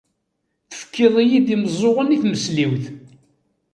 [0.69, 2.83] Tefkiḍ-iyi-d imeẓẓuɣen i tmesliwt.